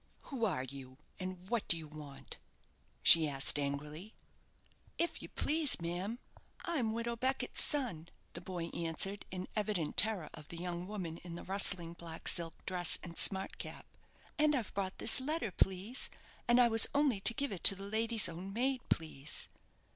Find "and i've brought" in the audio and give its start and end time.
14.39-14.97